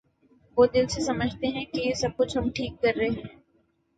[0.57, 3.37] وہ دل سے سمجھتے ہیں کہ یہ سب کچھ ہم ٹھیک کر رہے ہیں۔